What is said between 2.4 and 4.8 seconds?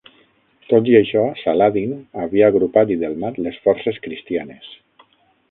agrupat i delmat les forces cristianes.